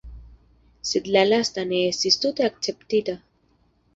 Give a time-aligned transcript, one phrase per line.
[0.91, 3.15] Sed la lasta ne estis tute akceptita.